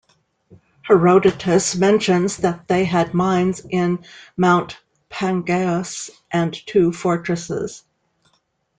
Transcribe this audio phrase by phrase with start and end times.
[0.81, 4.03] Herodotus mentions that they had mines in
[4.35, 4.79] Mount
[5.11, 7.83] Pangaeus and two fortresses.